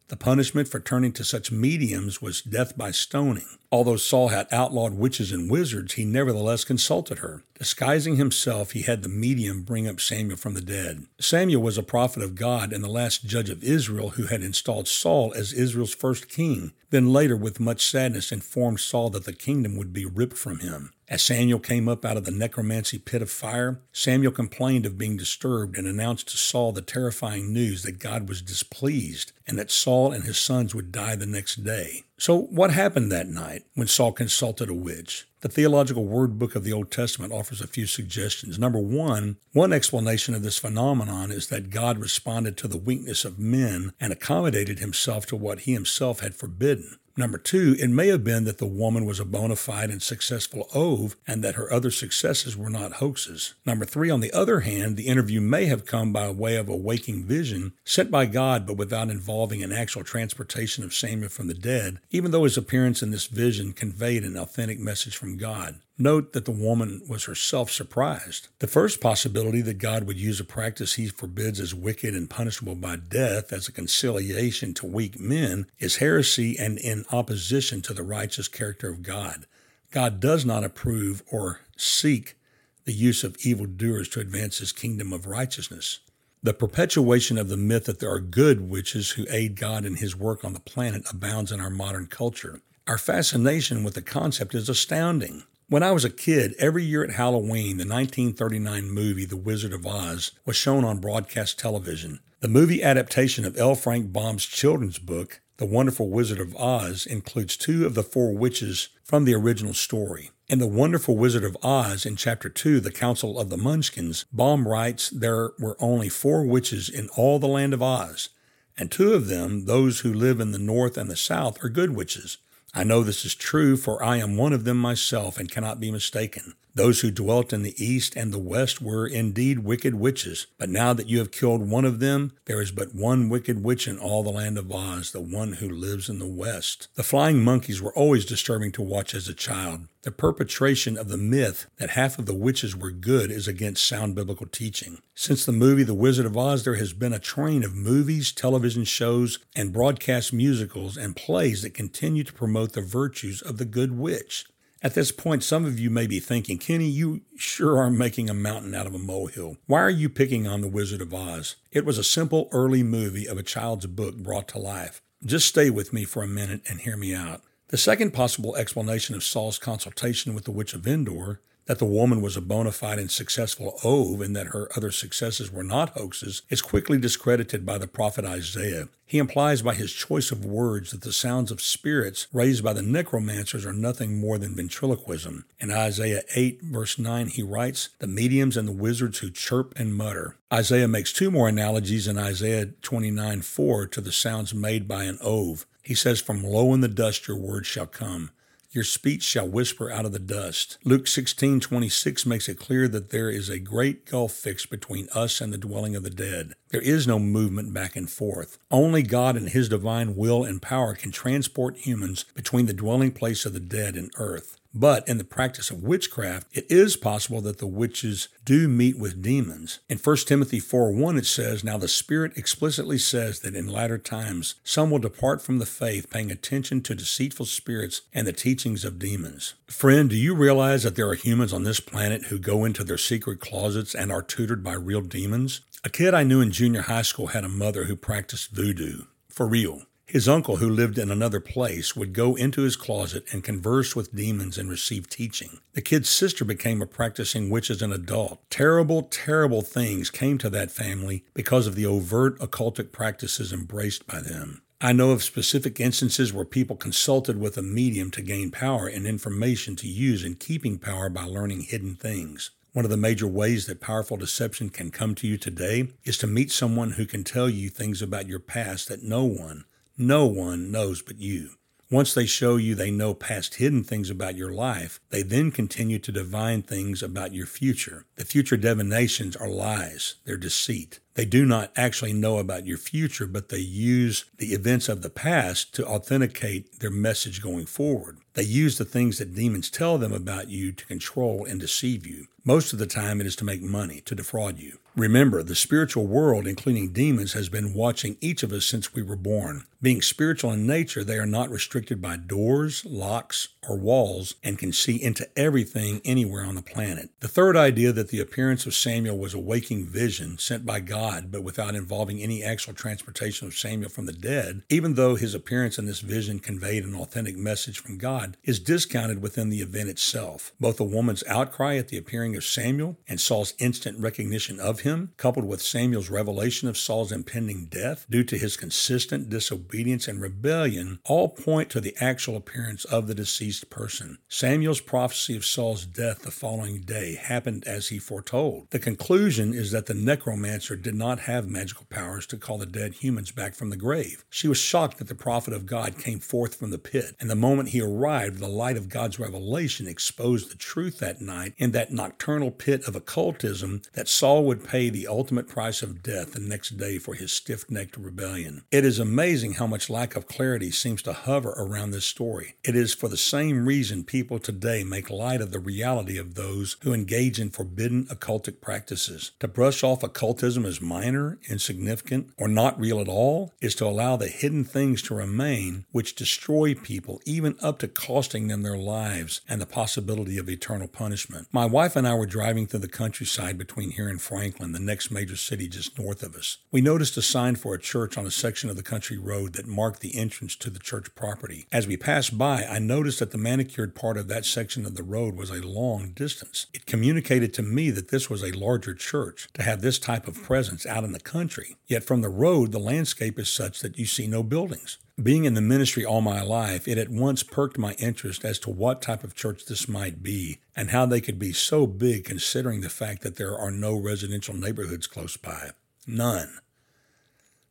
The 0.09 0.17
punishment 0.17 0.67
for 0.67 0.79
turning 0.79 1.13
to 1.13 1.23
such 1.23 1.51
mediums 1.51 2.21
was 2.21 2.41
death 2.41 2.77
by 2.77 2.91
stoning. 2.91 3.45
Although 3.71 3.95
Saul 3.95 4.27
had 4.27 4.47
outlawed 4.51 4.93
witches 4.93 5.31
and 5.31 5.49
wizards, 5.49 5.93
he 5.93 6.05
nevertheless 6.05 6.63
consulted 6.63 7.19
her. 7.19 7.43
Disguising 7.57 8.17
himself, 8.17 8.71
he 8.71 8.83
had 8.83 9.01
the 9.01 9.09
medium 9.09 9.63
bring 9.63 9.87
up 9.87 9.99
Samuel 9.99 10.37
from 10.37 10.53
the 10.53 10.61
dead. 10.61 11.05
Samuel 11.19 11.61
was 11.61 11.77
a 11.77 11.83
prophet 11.83 12.21
of 12.21 12.35
God 12.35 12.73
and 12.73 12.83
the 12.83 12.89
last 12.89 13.25
judge 13.25 13.49
of 13.49 13.63
Israel 13.63 14.11
who 14.11 14.27
had 14.27 14.43
installed 14.43 14.87
Saul 14.87 15.33
as 15.35 15.53
Israel's 15.53 15.95
first 15.95 16.29
king, 16.29 16.73
then 16.91 17.11
later, 17.11 17.35
with 17.35 17.59
much 17.59 17.87
sadness, 17.87 18.31
informed 18.31 18.81
Saul 18.81 19.09
that 19.11 19.25
the 19.25 19.33
kingdom 19.33 19.75
would 19.77 19.93
be 19.93 20.05
ripped 20.05 20.37
from 20.37 20.59
him. 20.59 20.91
As 21.13 21.21
Samuel 21.21 21.59
came 21.59 21.87
up 21.87 22.05
out 22.05 22.17
of 22.17 22.25
the 22.25 22.31
necromancy 22.31 22.97
pit 22.97 23.21
of 23.21 23.29
fire, 23.29 23.79
Samuel 23.91 24.31
complained 24.31 24.87
of 24.87 24.97
being 24.97 25.15
disturbed 25.15 25.77
and 25.77 25.85
announced 25.85 26.29
to 26.29 26.37
Saul 26.37 26.71
the 26.71 26.81
terrifying 26.81 27.53
news 27.53 27.83
that 27.83 27.99
God 27.99 28.27
was 28.27 28.41
displeased 28.41 29.31
and 29.45 29.59
that 29.59 29.69
Saul 29.69 30.11
and 30.11 30.23
his 30.23 30.39
sons 30.39 30.73
would 30.73 30.91
die 30.91 31.15
the 31.15 31.27
next 31.27 31.63
day. 31.63 32.01
So, 32.17 32.35
what 32.35 32.71
happened 32.71 33.11
that 33.11 33.27
night 33.27 33.61
when 33.75 33.85
Saul 33.85 34.11
consulted 34.11 34.71
a 34.71 34.73
witch? 34.73 35.27
The 35.41 35.49
Theological 35.49 36.05
Word 36.05 36.39
Book 36.39 36.55
of 36.55 36.63
the 36.63 36.73
Old 36.73 36.89
Testament 36.89 37.31
offers 37.31 37.61
a 37.61 37.67
few 37.67 37.85
suggestions. 37.85 38.57
Number 38.57 38.79
one, 38.79 39.37
one 39.51 39.71
explanation 39.71 40.33
of 40.33 40.41
this 40.41 40.57
phenomenon 40.57 41.29
is 41.29 41.49
that 41.49 41.69
God 41.69 41.99
responded 41.99 42.57
to 42.57 42.67
the 42.67 42.77
weakness 42.77 43.23
of 43.23 43.37
men 43.37 43.93
and 43.99 44.11
accommodated 44.11 44.79
himself 44.79 45.27
to 45.27 45.35
what 45.35 45.59
he 45.59 45.73
himself 45.73 46.21
had 46.21 46.33
forbidden. 46.33 46.97
Number 47.15 47.37
two, 47.37 47.75
it 47.79 47.89
may 47.89 48.07
have 48.07 48.23
been 48.23 48.45
that 48.45 48.57
the 48.57 48.65
woman 48.65 49.05
was 49.05 49.19
a 49.19 49.25
bona 49.25 49.55
fide 49.55 49.91
and 49.91 50.01
successful 50.01 50.67
Ov 50.73 51.15
and 51.27 51.43
that 51.43 51.55
her 51.55 51.71
other 51.71 51.91
successes 51.91 52.57
were 52.57 52.71
not 52.71 52.93
hoaxes. 52.93 53.53
Number 53.67 53.85
three, 53.85 54.09
on 54.09 54.19
the 54.19 54.31
other 54.31 54.61
hand, 54.61 54.97
the 54.97 55.05
interview 55.05 55.39
may 55.39 55.65
have 55.65 55.85
come 55.85 56.11
by 56.11 56.31
way 56.31 56.55
of 56.55 56.67
a 56.67 56.75
waking 56.75 57.25
vision 57.25 57.73
sent 57.85 58.09
by 58.09 58.25
God 58.25 58.65
but 58.65 58.77
without 58.77 59.11
involving 59.11 59.61
an 59.61 59.71
actual 59.71 60.03
transportation 60.03 60.83
of 60.83 60.93
Samuel 60.93 61.29
from 61.29 61.47
the 61.47 61.53
dead, 61.53 61.99
even 62.09 62.31
though 62.31 62.45
his 62.45 62.57
appearance 62.57 63.03
in 63.03 63.11
this 63.11 63.27
vision 63.27 63.73
conveyed 63.73 64.23
an 64.23 64.35
authentic 64.35 64.79
message 64.79 65.15
from 65.15 65.37
God. 65.37 65.79
Note 65.97 66.33
that 66.33 66.45
the 66.45 66.51
woman 66.51 67.03
was 67.07 67.25
herself 67.25 67.69
surprised. 67.69 68.47
The 68.59 68.67
first 68.67 68.99
possibility 68.99 69.61
that 69.61 69.77
God 69.77 70.05
would 70.05 70.17
use 70.17 70.39
a 70.39 70.43
practice 70.43 70.93
he 70.93 71.07
forbids 71.07 71.59
as 71.59 71.75
wicked 71.75 72.15
and 72.15 72.27
punishable 72.27 72.73
by 72.73 72.95
death 72.95 73.53
as 73.53 73.67
a 73.67 73.71
conciliation 73.71 74.73
to 74.75 74.87
weak 74.87 75.19
men 75.19 75.67
is 75.77 75.97
heresy 75.97 76.57
and 76.57 76.79
in 76.79 77.05
opposition 77.11 77.83
to 77.83 77.93
the 77.93 78.01
righteous 78.01 78.47
character 78.47 78.89
of 78.89 79.03
God. 79.03 79.45
God 79.91 80.19
does 80.19 80.43
not 80.43 80.63
approve 80.63 81.21
or 81.31 81.59
seek 81.77 82.37
the 82.85 82.93
use 82.93 83.23
of 83.23 83.37
evildoers 83.45 84.09
to 84.09 84.19
advance 84.19 84.57
his 84.57 84.71
kingdom 84.71 85.13
of 85.13 85.27
righteousness. 85.27 85.99
The 86.41 86.55
perpetuation 86.55 87.37
of 87.37 87.49
the 87.49 87.55
myth 87.55 87.85
that 87.85 87.99
there 87.99 88.11
are 88.11 88.19
good 88.19 88.67
witches 88.67 89.11
who 89.11 89.27
aid 89.29 89.55
God 89.55 89.85
in 89.85 89.97
his 89.97 90.15
work 90.15 90.43
on 90.43 90.53
the 90.53 90.59
planet 90.59 91.03
abounds 91.09 91.51
in 91.51 91.61
our 91.61 91.69
modern 91.69 92.07
culture. 92.07 92.61
Our 92.87 92.97
fascination 92.97 93.83
with 93.83 93.93
the 93.93 94.01
concept 94.01 94.55
is 94.55 94.67
astounding. 94.67 95.43
When 95.73 95.81
I 95.81 95.91
was 95.91 96.05
a 96.05 96.11
kid, 96.11 96.53
every 96.59 96.83
year 96.83 97.03
at 97.03 97.15
Halloween, 97.15 97.77
the 97.77 97.83
1939 97.83 98.91
movie 98.91 99.25
The 99.25 99.35
Wizard 99.35 99.73
of 99.73 99.87
Oz 99.87 100.29
was 100.45 100.55
shown 100.55 100.85
on 100.85 100.99
broadcast 100.99 101.57
television. 101.57 102.19
The 102.41 102.47
movie 102.47 102.83
adaptation 102.83 103.43
of 103.43 103.57
L. 103.57 103.73
Frank 103.73 104.13
Baum's 104.13 104.45
children's 104.45 104.99
book, 104.99 105.41
The 105.57 105.65
Wonderful 105.65 106.11
Wizard 106.11 106.39
of 106.39 106.55
Oz, 106.57 107.07
includes 107.07 107.57
two 107.57 107.87
of 107.87 107.95
the 107.95 108.03
four 108.03 108.37
witches 108.37 108.89
from 109.03 109.25
the 109.25 109.33
original 109.33 109.73
story. 109.73 110.29
In 110.47 110.59
The 110.59 110.67
Wonderful 110.67 111.17
Wizard 111.17 111.43
of 111.43 111.57
Oz, 111.63 112.05
in 112.05 112.17
Chapter 112.17 112.49
2, 112.49 112.79
The 112.79 112.91
Council 112.91 113.39
of 113.39 113.49
the 113.49 113.57
Munchkins, 113.57 114.25
Baum 114.31 114.67
writes 114.67 115.09
there 115.09 115.53
were 115.57 115.75
only 115.79 116.07
four 116.07 116.45
witches 116.45 116.87
in 116.87 117.09
all 117.17 117.39
the 117.39 117.47
land 117.47 117.73
of 117.73 117.81
Oz, 117.81 118.29
and 118.77 118.91
two 118.91 119.13
of 119.13 119.27
them, 119.27 119.65
those 119.65 120.01
who 120.01 120.13
live 120.13 120.39
in 120.39 120.51
the 120.51 120.59
north 120.59 120.99
and 120.99 121.09
the 121.09 121.15
south, 121.15 121.63
are 121.65 121.69
good 121.69 121.95
witches. 121.95 122.37
I 122.73 122.83
know 122.83 123.03
this 123.03 123.23
is 123.23 123.35
true, 123.35 123.77
for 123.77 124.03
I 124.03 124.17
am 124.17 124.35
one 124.35 124.51
of 124.51 124.63
them 124.63 124.77
myself 124.77 125.37
and 125.37 125.51
cannot 125.51 125.79
be 125.79 125.91
mistaken. 125.91 126.55
Those 126.75 127.01
who 127.01 127.11
dwelt 127.11 127.53
in 127.53 127.61
the 127.61 127.75
east 127.83 128.15
and 128.15 128.31
the 128.31 128.39
west 128.39 128.81
were 128.81 129.05
indeed 129.05 129.59
wicked 129.59 129.95
witches. 129.95 130.47
But 130.57 130.69
now 130.69 130.93
that 130.93 131.07
you 131.07 131.19
have 131.19 131.31
killed 131.31 131.69
one 131.69 131.85
of 131.85 131.99
them, 131.99 132.33
there 132.45 132.61
is 132.61 132.71
but 132.71 132.95
one 132.95 133.29
wicked 133.29 133.63
witch 133.63 133.87
in 133.87 133.99
all 133.99 134.23
the 134.23 134.31
land 134.31 134.57
of 134.57 134.71
Oz, 134.71 135.11
the 135.11 135.21
one 135.21 135.53
who 135.53 135.69
lives 135.69 136.09
in 136.09 136.17
the 136.17 136.25
west. 136.25 136.87
The 136.95 137.03
flying 137.03 137.43
monkeys 137.43 137.81
were 137.81 137.93
always 137.93 138.25
disturbing 138.25 138.71
to 138.73 138.81
watch 138.81 139.13
as 139.13 139.27
a 139.27 139.33
child. 139.33 139.81
The 140.01 140.11
perpetration 140.11 140.97
of 140.97 141.07
the 141.07 141.17
myth 141.17 141.67
that 141.77 141.91
half 141.91 142.19
of 142.19 142.25
the 142.25 142.33
witches 142.33 142.75
were 142.75 142.91
good 142.91 143.31
is 143.31 143.47
against 143.47 143.87
sound 143.87 144.15
biblical 144.15 144.47
teaching. 144.47 144.97
Since 145.15 145.45
the 145.45 145.53
movie 145.53 145.83
The 145.83 145.93
Wizard 145.93 146.25
of 146.25 146.35
Oz, 146.35 146.65
there 146.65 146.75
has 146.75 146.91
been 146.91 147.13
a 147.13 147.19
train 147.19 147.63
of 147.63 147.75
movies, 147.75 148.31
television 148.31 148.83
shows, 148.83 149.39
and 149.55 149.71
Broadway 149.71 150.21
musicals 150.33 150.97
and 150.97 151.15
plays 151.15 151.61
that 151.61 151.73
continue 151.73 152.23
to 152.23 152.33
promote 152.33 152.73
the 152.73 152.81
virtues 152.81 153.41
of 153.41 153.57
the 153.59 153.65
good 153.65 153.97
witch. 153.97 154.45
At 154.83 154.95
this 154.95 155.13
point, 155.13 155.43
some 155.43 155.63
of 155.63 155.79
you 155.79 155.89
may 155.89 156.07
be 156.07 156.19
thinking, 156.19 156.57
Kenny, 156.57 156.89
you 156.89 157.21
sure 157.37 157.77
are 157.77 157.89
making 157.89 158.29
a 158.29 158.33
mountain 158.33 158.75
out 158.75 158.85
of 158.85 158.93
a 158.93 158.99
molehill. 158.99 159.55
Why 159.65 159.79
are 159.79 159.89
you 159.89 160.09
picking 160.09 160.45
on 160.45 160.59
The 160.59 160.67
Wizard 160.67 160.99
of 160.99 161.13
Oz? 161.13 161.55
It 161.71 161.85
was 161.85 161.97
a 161.97 162.03
simple 162.03 162.49
early 162.51 162.83
movie 162.83 163.25
of 163.25 163.37
a 163.37 163.43
child's 163.43 163.85
book 163.85 164.17
brought 164.17 164.49
to 164.49 164.59
life. 164.59 165.01
Just 165.23 165.47
stay 165.47 165.69
with 165.69 165.93
me 165.93 166.03
for 166.03 166.21
a 166.21 166.27
minute 166.27 166.63
and 166.67 166.81
hear 166.81 166.97
me 166.97 167.15
out. 167.15 167.43
The 167.69 167.77
second 167.77 168.11
possible 168.11 168.57
explanation 168.57 169.15
of 169.15 169.23
Saul's 169.23 169.57
consultation 169.57 170.35
with 170.35 170.43
the 170.43 170.51
Witch 170.51 170.73
of 170.73 170.85
Endor 170.85 171.39
that 171.65 171.79
the 171.79 171.85
woman 171.85 172.21
was 172.21 172.35
a 172.35 172.41
bona 172.41 172.71
fide 172.71 172.99
and 172.99 173.11
successful 173.11 173.79
Ov 173.83 174.21
and 174.21 174.35
that 174.35 174.47
her 174.47 174.69
other 174.75 174.91
successes 174.91 175.51
were 175.51 175.63
not 175.63 175.91
hoaxes 175.91 176.41
is 176.49 176.61
quickly 176.61 176.97
discredited 176.97 177.65
by 177.65 177.77
the 177.77 177.87
prophet 177.87 178.25
Isaiah. 178.25 178.89
He 179.05 179.17
implies 179.17 179.61
by 179.61 179.75
his 179.75 179.93
choice 179.93 180.31
of 180.31 180.43
words 180.43 180.91
that 180.91 181.01
the 181.01 181.13
sounds 181.13 181.51
of 181.51 181.61
spirits 181.61 182.27
raised 182.33 182.63
by 182.63 182.73
the 182.73 182.81
necromancers 182.81 183.65
are 183.65 183.73
nothing 183.73 184.19
more 184.19 184.37
than 184.37 184.55
ventriloquism. 184.55 185.45
In 185.59 185.71
Isaiah 185.71 186.23
8, 186.35 186.61
verse 186.63 186.97
9, 186.97 187.27
he 187.27 187.43
writes, 187.43 187.89
The 187.99 188.07
mediums 188.07 188.57
and 188.57 188.67
the 188.67 188.73
wizards 188.73 189.19
who 189.19 189.29
chirp 189.29 189.73
and 189.77 189.95
mutter. 189.95 190.37
Isaiah 190.51 190.87
makes 190.87 191.13
two 191.13 191.29
more 191.29 191.47
analogies 191.47 192.07
in 192.07 192.17
Isaiah 192.17 192.67
29, 192.81 193.41
4 193.41 193.87
to 193.87 194.01
the 194.01 194.11
sounds 194.11 194.53
made 194.53 194.87
by 194.87 195.03
an 195.03 195.19
Ov. 195.21 195.65
He 195.83 195.95
says, 195.95 196.21
From 196.21 196.43
low 196.43 196.73
in 196.73 196.81
the 196.81 196.87
dust 196.87 197.27
your 197.27 197.37
word 197.37 197.65
shall 197.65 197.87
come. 197.87 198.31
Your 198.73 198.83
speech 198.83 199.21
shall 199.21 199.47
whisper 199.47 199.91
out 199.91 200.03
of 200.03 200.13
the 200.13 200.19
dust. 200.19 200.79
Luke 200.83 201.05
16, 201.05 201.59
26 201.59 202.25
makes 202.25 202.49
it 202.49 202.57
clear 202.57 202.87
that 202.87 203.11
there 203.11 203.29
is 203.29 203.47
a 203.47 203.59
great 203.59 204.03
gulf 204.03 204.31
fixed 204.31 204.71
between 204.71 205.07
us 205.13 205.41
and 205.41 205.53
the 205.53 205.59
dwelling 205.59 205.95
of 205.95 206.01
the 206.01 206.09
dead. 206.09 206.53
There 206.71 206.81
is 206.81 207.05
no 207.05 207.19
movement 207.19 207.71
back 207.71 207.95
and 207.95 208.09
forth. 208.09 208.57
Only 208.71 209.03
God 209.03 209.35
and 209.35 209.49
His 209.49 209.69
divine 209.69 210.15
will 210.15 210.43
and 210.43 210.59
power 210.59 210.95
can 210.95 211.11
transport 211.11 211.77
humans 211.77 212.25
between 212.33 212.65
the 212.65 212.73
dwelling 212.73 213.11
place 213.11 213.45
of 213.45 213.53
the 213.53 213.59
dead 213.59 213.95
and 213.95 214.09
earth. 214.17 214.59
But 214.73 215.07
in 215.07 215.19
the 215.19 215.23
practice 215.23 215.69
of 215.69 215.83
witchcraft, 215.83 216.47
it 216.51 216.65
is 216.69 216.95
possible 216.95 217.41
that 217.41 217.59
the 217.59 217.67
witches 217.67 218.27
do 218.43 218.67
meet 218.67 218.97
with 218.97 219.21
demons. 219.21 219.79
In 219.87 219.99
1 219.99 220.17
Timothy 220.25 220.59
4 220.59 220.91
1, 220.91 221.17
it 221.17 221.25
says, 221.27 221.63
Now 221.63 221.77
the 221.77 221.87
Spirit 221.87 222.35
explicitly 222.35 222.97
says 222.97 223.41
that 223.41 223.55
in 223.55 223.67
latter 223.67 223.99
times 223.99 224.55
some 224.63 224.89
will 224.89 224.99
depart 224.99 225.41
from 225.43 225.59
the 225.59 225.67
faith, 225.67 226.09
paying 226.09 226.31
attention 226.31 226.81
to 226.81 226.95
deceitful 226.95 227.45
spirits 227.45 228.01
and 228.13 228.25
the 228.25 228.33
teachings 228.33 228.83
of 228.83 228.97
demons. 228.97 229.53
Friend, 229.67 230.09
do 230.09 230.15
you 230.15 230.33
realize 230.33 230.83
that 230.83 230.95
there 230.95 231.09
are 231.09 231.15
humans 231.15 231.53
on 231.53 231.63
this 231.63 231.79
planet 231.79 232.25
who 232.25 232.39
go 232.39 232.65
into 232.65 232.83
their 232.83 232.97
secret 232.97 233.39
closets 233.39 233.93
and 233.93 234.11
are 234.11 234.23
tutored 234.23 234.63
by 234.63 234.73
real 234.73 235.01
demons? 235.01 235.61
A 235.83 235.89
kid 235.89 236.13
I 236.13 236.23
knew 236.23 236.41
in 236.41 236.51
junior 236.51 236.83
high 236.83 237.01
school 237.03 237.27
had 237.27 237.43
a 237.43 237.49
mother 237.49 237.83
who 237.83 237.95
practiced 237.95 238.51
voodoo. 238.51 239.03
For 239.29 239.47
real. 239.47 239.83
His 240.13 240.29
uncle, 240.29 240.57
who 240.57 240.69
lived 240.69 240.99
in 240.99 241.09
another 241.09 241.39
place, 241.39 241.95
would 241.95 242.13
go 242.13 242.35
into 242.35 242.61
his 242.61 242.75
closet 242.75 243.25
and 243.31 243.43
converse 243.43 243.95
with 243.95 244.15
demons 244.15 244.59
and 244.59 244.69
receive 244.69 245.09
teaching. 245.09 245.57
The 245.73 245.81
kid's 245.81 246.07
sister 246.07 246.45
became 246.45 246.83
a 246.83 246.85
practicing 246.85 247.49
witch 247.49 247.71
as 247.71 247.81
an 247.81 247.91
adult. 247.91 248.39
Terrible, 248.51 249.07
terrible 249.09 249.63
things 249.63 250.11
came 250.11 250.37
to 250.37 250.51
that 250.51 250.69
family 250.69 251.25
because 251.33 251.65
of 251.65 251.73
the 251.73 251.87
overt 251.87 252.37
occultic 252.37 252.91
practices 252.91 253.51
embraced 253.51 254.05
by 254.05 254.21
them. 254.21 254.61
I 254.79 254.93
know 254.93 255.09
of 255.09 255.23
specific 255.23 255.79
instances 255.79 256.31
where 256.31 256.45
people 256.45 256.75
consulted 256.75 257.39
with 257.39 257.57
a 257.57 257.63
medium 257.63 258.11
to 258.11 258.21
gain 258.21 258.51
power 258.51 258.85
and 258.85 259.07
information 259.07 259.75
to 259.77 259.87
use 259.87 260.23
in 260.23 260.35
keeping 260.35 260.77
power 260.77 261.09
by 261.09 261.23
learning 261.23 261.61
hidden 261.61 261.95
things. 261.95 262.51
One 262.73 262.85
of 262.85 262.91
the 262.91 262.97
major 262.97 263.25
ways 263.25 263.65
that 263.65 263.81
powerful 263.81 264.17
deception 264.17 264.69
can 264.69 264.91
come 264.91 265.15
to 265.15 265.27
you 265.27 265.39
today 265.39 265.87
is 266.03 266.19
to 266.19 266.27
meet 266.27 266.51
someone 266.51 266.91
who 266.91 267.07
can 267.07 267.23
tell 267.23 267.49
you 267.49 267.69
things 267.69 268.03
about 268.03 268.27
your 268.27 268.37
past 268.37 268.89
that 268.89 269.01
no 269.01 269.23
one, 269.23 269.65
no 269.97 270.25
one 270.25 270.71
knows 270.71 271.01
but 271.01 271.19
you. 271.19 271.51
Once 271.91 272.13
they 272.15 272.25
show 272.25 272.55
you 272.55 272.73
they 272.73 272.89
know 272.89 273.13
past 273.13 273.55
hidden 273.55 273.83
things 273.83 274.09
about 274.09 274.35
your 274.35 274.51
life, 274.51 274.99
they 275.11 275.21
then 275.21 275.51
continue 275.51 275.99
to 275.99 276.11
divine 276.11 276.61
things 276.63 277.03
about 277.03 277.33
your 277.33 277.45
future. 277.45 278.05
The 278.15 278.25
future 278.25 278.57
divinations 278.57 279.35
are 279.35 279.47
lies, 279.47 280.15
they're 280.25 280.37
deceit. 280.37 280.99
They 281.15 281.25
do 281.25 281.45
not 281.45 281.71
actually 281.75 282.13
know 282.13 282.39
about 282.39 282.65
your 282.65 282.77
future, 282.77 283.27
but 283.27 283.49
they 283.49 283.59
use 283.59 284.25
the 284.37 284.53
events 284.53 284.89
of 284.89 285.01
the 285.01 285.09
past 285.09 285.73
to 285.75 285.85
authenticate 285.85 286.79
their 286.79 286.89
message 286.89 287.41
going 287.41 287.67
forward. 287.67 288.17
They 288.33 288.43
use 288.43 288.79
the 288.79 288.85
things 288.85 289.19
that 289.19 289.35
demons 289.35 289.69
tell 289.69 289.99
them 289.99 290.11
about 290.11 290.49
you 290.49 290.71
to 290.71 290.85
control 290.85 291.45
and 291.45 291.59
deceive 291.59 292.07
you. 292.07 292.27
Most 292.43 292.73
of 292.73 292.79
the 292.79 292.87
time, 292.87 293.21
it 293.21 293.27
is 293.27 293.35
to 293.37 293.45
make 293.45 293.61
money, 293.61 294.01
to 294.01 294.15
defraud 294.15 294.59
you. 294.59 294.79
Remember, 294.95 295.41
the 295.41 295.55
spiritual 295.55 296.05
world, 296.05 296.45
including 296.45 296.93
demons, 296.93 297.33
has 297.33 297.49
been 297.49 297.73
watching 297.73 298.17
each 298.21 298.43
of 298.43 298.51
us 298.51 298.65
since 298.65 298.93
we 298.93 299.01
were 299.01 299.15
born. 299.15 299.63
Being 299.81 300.01
spiritual 300.01 300.51
in 300.51 300.67
nature, 300.67 301.03
they 301.03 301.17
are 301.17 301.25
not 301.25 301.49
restricted 301.49 302.01
by 302.01 302.17
doors, 302.17 302.85
locks, 302.85 303.49
or 303.67 303.77
walls 303.77 304.35
and 304.43 304.59
can 304.59 304.71
see 304.71 305.01
into 305.01 305.27
everything 305.37 306.01
anywhere 306.05 306.43
on 306.43 306.55
the 306.55 306.61
planet. 306.61 307.09
The 307.21 307.27
third 307.27 307.55
idea 307.55 307.91
that 307.91 308.09
the 308.09 308.19
appearance 308.19 308.65
of 308.65 308.75
Samuel 308.75 309.17
was 309.17 309.33
a 309.33 309.39
waking 309.39 309.85
vision 309.85 310.37
sent 310.37 310.65
by 310.65 310.79
God, 310.79 311.02
but 311.03 311.43
without 311.43 311.75
involving 311.75 312.21
any 312.21 312.43
actual 312.43 312.73
transportation 312.73 313.47
of 313.47 313.55
Samuel 313.55 313.89
from 313.89 314.05
the 314.05 314.13
dead, 314.13 314.63
even 314.69 314.93
though 314.93 315.15
his 315.15 315.33
appearance 315.33 315.77
in 315.77 315.85
this 315.85 315.99
vision 315.99 316.39
conveyed 316.39 316.85
an 316.85 316.95
authentic 316.95 317.35
message 317.35 317.79
from 317.79 317.97
God, 317.97 318.37
is 318.43 318.59
discounted 318.59 319.21
within 319.21 319.49
the 319.49 319.61
event 319.61 319.89
itself. 319.89 320.51
Both 320.59 320.79
a 320.79 320.83
woman's 320.83 321.23
outcry 321.27 321.75
at 321.75 321.89
the 321.89 321.97
appearing 321.97 322.35
of 322.35 322.43
Samuel 322.43 322.97
and 323.07 323.19
Saul's 323.19 323.53
instant 323.59 323.99
recognition 323.99 324.59
of 324.59 324.81
him, 324.81 325.11
coupled 325.17 325.45
with 325.45 325.61
Samuel's 325.61 326.09
revelation 326.09 326.69
of 326.69 326.77
Saul's 326.77 327.11
impending 327.11 327.65
death 327.65 328.05
due 328.09 328.23
to 328.23 328.37
his 328.37 328.57
consistent 328.57 329.29
disobedience 329.29 330.07
and 330.07 330.21
rebellion, 330.21 330.99
all 331.05 331.29
point 331.29 331.69
to 331.71 331.81
the 331.81 331.95
actual 331.99 332.37
appearance 332.37 332.85
of 332.85 333.07
the 333.07 333.15
deceased 333.15 333.69
person. 333.69 334.17
Samuel's 334.27 334.81
prophecy 334.81 335.35
of 335.35 335.45
Saul's 335.45 335.85
death 335.85 336.21
the 336.21 336.31
following 336.31 336.81
day 336.81 337.15
happened 337.15 337.65
as 337.65 337.89
he 337.89 337.99
foretold. 337.99 338.67
The 338.69 338.79
conclusion 338.79 339.53
is 339.53 339.71
that 339.71 339.87
the 339.87 339.93
necromancer 339.93 340.75
did 340.75 340.92
not 340.93 341.21
have 341.21 341.49
magical 341.49 341.85
powers 341.89 342.25
to 342.27 342.37
call 342.37 342.57
the 342.57 342.65
dead 342.65 342.93
humans 342.93 343.31
back 343.31 343.55
from 343.55 343.69
the 343.69 343.77
grave. 343.77 344.23
She 344.29 344.47
was 344.47 344.57
shocked 344.57 344.97
that 344.97 345.07
the 345.07 345.15
prophet 345.15 345.53
of 345.53 345.65
God 345.65 345.97
came 345.97 346.19
forth 346.19 346.55
from 346.55 346.71
the 346.71 346.77
pit, 346.77 347.15
and 347.19 347.29
the 347.29 347.35
moment 347.35 347.69
he 347.69 347.81
arrived, 347.81 348.39
the 348.39 348.47
light 348.47 348.77
of 348.77 348.89
God's 348.89 349.19
revelation 349.19 349.87
exposed 349.87 350.51
the 350.51 350.55
truth 350.55 350.99
that 350.99 351.21
night 351.21 351.53
in 351.57 351.71
that 351.71 351.91
nocturnal 351.91 352.51
pit 352.51 352.87
of 352.87 352.95
occultism 352.95 353.81
that 353.93 354.07
Saul 354.07 354.45
would 354.45 354.63
pay 354.63 354.89
the 354.89 355.07
ultimate 355.07 355.47
price 355.47 355.81
of 355.81 356.03
death 356.03 356.33
the 356.33 356.39
next 356.39 356.77
day 356.77 356.97
for 356.97 357.15
his 357.15 357.31
stiff 357.31 357.69
necked 357.69 357.97
rebellion. 357.97 358.63
It 358.71 358.85
is 358.85 358.99
amazing 358.99 359.53
how 359.53 359.67
much 359.67 359.89
lack 359.89 360.15
of 360.15 360.27
clarity 360.27 360.71
seems 360.71 361.01
to 361.03 361.13
hover 361.13 361.51
around 361.51 361.91
this 361.91 362.05
story. 362.05 362.55
It 362.63 362.75
is 362.75 362.93
for 362.93 363.07
the 363.07 363.17
same 363.17 363.65
reason 363.65 364.03
people 364.03 364.39
today 364.39 364.83
make 364.83 365.09
light 365.09 365.41
of 365.41 365.51
the 365.51 365.59
reality 365.59 366.17
of 366.17 366.35
those 366.35 366.77
who 366.81 366.93
engage 366.93 367.39
in 367.39 367.49
forbidden 367.49 368.05
occultic 368.05 368.61
practices. 368.61 369.31
To 369.39 369.47
brush 369.47 369.83
off 369.83 370.03
occultism 370.03 370.65
as 370.65 370.81
minor, 370.83 371.39
insignificant, 371.49 372.29
or 372.37 372.47
not 372.47 372.79
real 372.79 372.99
at 372.99 373.07
all 373.07 373.53
is 373.61 373.75
to 373.75 373.85
allow 373.85 374.15
the 374.15 374.27
hidden 374.27 374.63
things 374.63 375.01
to 375.03 375.15
remain 375.15 375.85
which 375.91 376.15
destroy 376.15 376.75
people, 376.75 377.21
even 377.25 377.55
up 377.61 377.79
to 377.79 377.87
costing 377.87 378.47
them 378.47 378.61
their 378.61 378.77
lives 378.77 379.41
and 379.47 379.61
the 379.61 379.65
possibility 379.65 380.37
of 380.37 380.49
eternal 380.49 380.87
punishment. 380.87 381.47
My 381.51 381.65
wife 381.65 381.95
and 381.95 382.07
I 382.07 382.13
were 382.13 382.25
driving 382.25 382.67
through 382.67 382.81
the 382.81 382.87
countryside 382.87 383.57
between 383.57 383.91
here 383.91 384.09
and 384.09 384.21
Franklin, 384.21 384.71
the 384.71 384.79
next 384.79 385.11
major 385.11 385.35
city 385.35 385.67
just 385.67 385.97
north 385.97 386.23
of 386.23 386.35
us. 386.35 386.57
We 386.71 386.81
noticed 386.81 387.17
a 387.17 387.21
sign 387.21 387.55
for 387.55 387.73
a 387.73 387.79
church 387.79 388.17
on 388.17 388.25
a 388.25 388.31
section 388.31 388.69
of 388.69 388.75
the 388.75 388.83
country 388.83 389.17
road 389.17 389.53
that 389.53 389.67
marked 389.67 390.01
the 390.01 390.17
entrance 390.17 390.55
to 390.57 390.69
the 390.69 390.79
church 390.79 391.13
property. 391.15 391.65
As 391.71 391.87
we 391.87 391.97
passed 391.97 392.37
by, 392.37 392.63
I 392.63 392.79
noticed 392.79 393.19
that 393.19 393.31
the 393.31 393.37
manicured 393.37 393.95
part 393.95 394.17
of 394.17 394.27
that 394.27 394.45
section 394.45 394.85
of 394.85 394.95
the 394.95 395.03
road 395.03 395.35
was 395.35 395.49
a 395.49 395.65
long 395.65 396.11
distance. 396.11 396.67
It 396.73 396.85
communicated 396.85 397.53
to 397.53 397.61
me 397.61 397.89
that 397.91 398.09
this 398.09 398.29
was 398.29 398.43
a 398.43 398.51
larger 398.51 398.93
church 398.93 399.47
to 399.53 399.63
have 399.63 399.81
this 399.81 399.99
type 399.99 400.27
of 400.27 400.41
presence 400.41 400.72
out 400.85 401.03
in 401.03 401.11
the 401.11 401.19
country. 401.19 401.77
Yet 401.87 402.03
from 402.03 402.21
the 402.21 402.29
road, 402.29 402.71
the 402.71 402.79
landscape 402.79 403.37
is 403.37 403.49
such 403.49 403.79
that 403.81 403.97
you 403.97 404.05
see 404.05 404.27
no 404.27 404.43
buildings. 404.43 404.97
Being 405.21 405.45
in 405.45 405.53
the 405.53 405.61
ministry 405.61 406.03
all 406.03 406.21
my 406.21 406.41
life, 406.41 406.87
it 406.87 406.97
at 406.97 407.09
once 407.09 407.43
perked 407.43 407.77
my 407.77 407.93
interest 407.93 408.43
as 408.43 408.57
to 408.59 408.71
what 408.71 409.01
type 409.01 409.23
of 409.23 409.35
church 409.35 409.65
this 409.65 409.87
might 409.87 410.23
be 410.23 410.59
and 410.75 410.89
how 410.89 411.05
they 411.05 411.21
could 411.21 411.37
be 411.37 411.53
so 411.53 411.85
big 411.85 412.25
considering 412.25 412.81
the 412.81 412.89
fact 412.89 413.21
that 413.21 413.35
there 413.35 413.55
are 413.55 413.71
no 413.71 413.95
residential 413.95 414.55
neighborhoods 414.55 415.05
close 415.05 415.37
by. 415.37 415.69
None. 416.07 416.59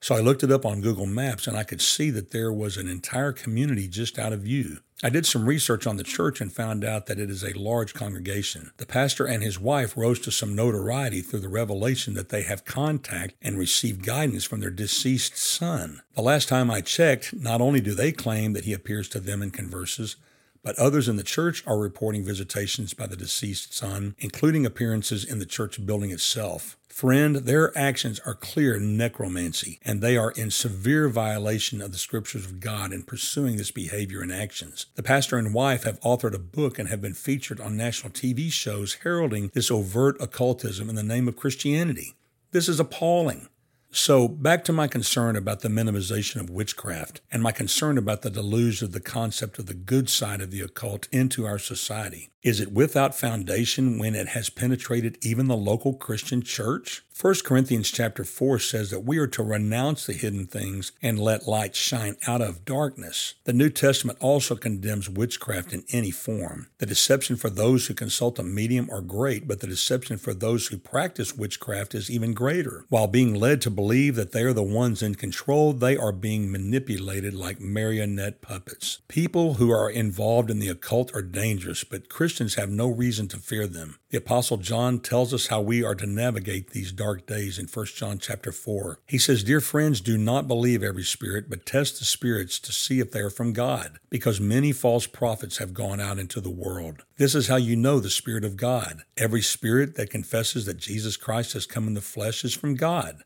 So 0.03 0.17
I 0.17 0.21
looked 0.21 0.43
it 0.43 0.51
up 0.51 0.67
on 0.67 0.81
Google 0.81 1.07
Maps 1.07 1.47
and 1.47 1.57
I 1.57 1.63
could 1.63 1.81
see 1.81 2.11
that 2.11 2.33
there 2.33 2.53
was 2.53 2.77
an 2.77 2.89
entire 2.89 3.31
community 3.31 3.87
just 3.87 4.19
out 4.19 4.33
of 4.33 4.41
view. 4.41 4.79
I 5.01 5.11
did 5.11 5.27
some 5.27 5.47
research 5.47 5.87
on 5.87 5.97
the 5.97 6.03
church 6.03 6.41
and 6.41 6.53
found 6.53 6.85
out 6.85 7.07
that 7.07 7.21
it 7.21 7.31
is 7.31 7.45
a 7.45 7.57
large 7.57 7.95
congregation. 7.95 8.73
The 8.79 8.87
pastor 8.87 9.27
and 9.27 9.45
his 9.45 9.61
wife 9.61 9.97
rose 9.97 10.19
to 10.21 10.33
some 10.33 10.57
notoriety 10.57 11.21
through 11.21 11.39
the 11.39 11.49
revelation 11.49 12.15
that 12.15 12.31
they 12.31 12.43
have 12.43 12.65
contact 12.65 13.35
and 13.41 13.57
received 13.57 14.05
guidance 14.05 14.43
from 14.43 14.59
their 14.59 14.71
deceased 14.71 15.39
son. 15.39 16.03
The 16.17 16.23
last 16.23 16.49
time 16.49 16.69
I 16.69 16.81
checked, 16.81 17.33
not 17.33 17.61
only 17.61 17.81
do 17.81 17.95
they 17.95 18.11
claim 18.11 18.55
that 18.55 18.65
he 18.65 18.73
appears 18.73 19.09
to 19.11 19.21
them 19.21 19.41
and 19.41 19.53
converses, 19.53 20.17
but 20.63 20.79
others 20.79 21.09
in 21.09 21.17
the 21.17 21.23
church 21.23 21.63
are 21.67 21.79
reporting 21.79 22.25
visitations 22.25 22.95
by 22.95 23.07
the 23.07 23.17
deceased 23.17 23.75
son, 23.75 24.15
including 24.19 24.65
appearances 24.65 25.25
in 25.25 25.39
the 25.39 25.47
church 25.47 25.85
building 25.85 26.11
itself. 26.11 26.77
Friend, 26.89 27.37
their 27.37 27.77
actions 27.77 28.21
are 28.27 28.35
clear 28.35 28.79
necromancy, 28.79 29.81
and 29.83 30.03
they 30.03 30.17
are 30.17 30.31
in 30.33 30.51
severe 30.51 31.09
violation 31.09 31.81
of 31.81 31.91
the 31.91 31.99
scriptures 31.99 32.45
of 32.45 32.61
God 32.61 32.93
in 32.93 33.03
pursuing 33.03 33.57
this 33.57 33.71
behavior 33.71 34.21
and 34.21 34.31
actions. 34.31 34.87
The 34.95 35.03
pastor 35.03 35.39
and 35.39 35.55
wife 35.55 35.85
have 35.85 35.99
authored 36.01 36.35
a 36.35 36.39
book 36.39 36.79
and 36.79 36.91
have 36.91 37.01
been 37.01 37.15
featured 37.15 37.61
on 37.61 37.79
national 37.79 38.13
TV 38.13 38.53
shows 38.53 38.99
heralding 39.03 39.51
this 39.55 39.71
overt 39.71 40.21
occultism 40.21 40.91
in 40.91 40.95
the 40.95 41.03
name 41.03 41.29
of 41.29 41.37
Christianity. 41.37 42.15
This 42.51 42.69
is 42.69 42.79
appalling. 42.79 43.49
So, 43.95 44.27
back 44.27 44.65
to 44.65 44.73
my 44.73 44.89
concern 44.89 45.37
about 45.37 45.61
the 45.61 45.69
minimization 45.69 46.41
of 46.41 46.49
witchcraft 46.49 47.21
and 47.31 47.43
my 47.43 47.53
concern 47.53 47.99
about 47.99 48.23
the 48.23 48.31
deluge 48.31 48.81
of 48.81 48.93
the 48.93 49.01
concept 49.01 49.59
of 49.59 49.67
the 49.67 49.75
good 49.75 50.09
side 50.09 50.41
of 50.41 50.51
the 50.51 50.63
occult 50.63 51.09
into 51.13 51.45
our 51.45 51.59
society. 51.59 52.31
Is 52.43 52.59
it 52.59 52.73
without 52.73 53.15
foundation 53.15 53.99
when 53.99 54.15
it 54.15 54.29
has 54.29 54.49
penetrated 54.49 55.19
even 55.21 55.47
the 55.47 55.59
local 55.59 55.93
Christian 55.93 56.41
church? 56.41 57.05
1 57.23 57.35
Corinthians 57.45 57.89
chapter 57.89 58.25
4 58.25 58.59
says 58.59 58.91
that 58.91 59.05
we 59.05 59.17
are 59.17 59.29
to 59.29 59.45
renounce 59.45 60.07
the 60.07 60.13
hidden 60.13 60.45
things 60.45 60.91
and 61.01 61.21
let 61.21 61.47
light 61.47 61.77
shine 61.77 62.17
out 62.27 62.41
of 62.41 62.65
darkness. 62.65 63.35
The 63.45 63.53
New 63.53 63.71
Testament 63.71 64.19
also 64.21 64.57
condemns 64.57 65.09
witchcraft 65.09 65.73
in 65.73 65.85
any 65.93 66.11
form. 66.11 66.67
The 66.79 66.87
deception 66.87 67.37
for 67.37 67.49
those 67.49 67.87
who 67.87 67.95
consult 67.95 68.41
a 68.41 68.43
medium 68.43 68.91
are 68.91 69.01
great, 69.01 69.47
but 69.47 69.61
the 69.61 69.69
deception 69.69 70.19
for 70.19 70.35
those 70.35 70.67
who 70.67 70.79
practice 70.79 71.37
witchcraft 71.37 71.95
is 71.95 72.11
even 72.11 72.35
greater. 72.35 72.87
While 72.89 73.07
being 73.07 73.35
led 73.35 73.61
to 73.61 73.71
believe 73.71 74.17
that 74.17 74.33
they 74.33 74.43
are 74.43 74.53
the 74.53 74.65
ones 74.65 75.01
in 75.01 75.15
control, 75.15 75.73
they 75.73 75.97
are 75.97 76.11
being 76.11 76.51
manipulated 76.51 77.35
like 77.35 77.61
marionette 77.61 78.43
puppets. 78.43 78.99
People 79.07 79.55
who 79.55 79.71
are 79.71 79.89
involved 79.89 80.51
in 80.51 80.59
the 80.59 80.67
occult 80.67 81.15
are 81.15 81.23
dangerous, 81.23 81.85
but 81.85 82.09
Christians 82.09 82.57
have 82.57 82.69
no 82.69 82.89
reason 82.89 83.29
to 83.29 83.37
fear 83.37 83.69
them. 83.69 84.01
The 84.11 84.19
apostle 84.19 84.57
John 84.57 84.99
tells 84.99 85.33
us 85.33 85.47
how 85.47 85.61
we 85.61 85.85
are 85.85 85.95
to 85.95 86.07
navigate 86.07 86.71
these 86.71 86.91
dark 86.93 87.12
days 87.17 87.59
in 87.59 87.67
1 87.67 87.87
John 87.97 88.19
chapter 88.19 88.53
4. 88.53 88.99
He 89.07 89.19
says, 89.19 89.45
"Dear 89.45 89.61
friends, 89.61 90.01
do 90.01 90.17
not 90.17 90.49
believe 90.49 90.83
every 90.83 91.05
spirit, 91.05 91.51
but 91.51 91.67
test 91.67 91.99
the 91.99 92.05
spirits 92.05 92.59
to 92.61 92.73
see 92.73 93.01
if 93.01 93.11
they 93.11 93.21
are 93.21 93.31
from 93.31 93.53
God, 93.53 93.99
because 94.11 94.41
many 94.41 94.73
false 94.73 95.07
prophets 95.07 95.59
have 95.59 95.75
gone 95.75 96.01
out 96.01 96.19
into 96.19 96.41
the 96.41 96.51
world. 96.51 97.03
This 97.17 97.35
is 97.35 97.49
how 97.49 97.57
you 97.57 97.77
know 97.77 98.01
the 98.01 98.11
spirit 98.11 98.45
of 98.45 98.57
God. 98.57 99.05
Every 99.17 99.43
spirit 99.43 99.95
that 99.97 100.11
confesses 100.11 100.67
that 100.67 100.79
Jesus 100.79 101.17
Christ 101.17 101.53
has 101.53 101.67
come 101.67 101.87
in 101.87 101.95
the 101.95 102.01
flesh 102.01 102.45
is 102.45 102.55
from 102.55 102.75
God." 102.75 103.25